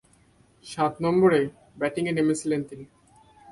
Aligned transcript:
সাত 0.65 0.93
নম্বরে 1.01 1.39
ব্যাটিংয়ে 1.79 2.15
নেমেছিলেন 2.17 2.61
তিনি। 2.69 2.85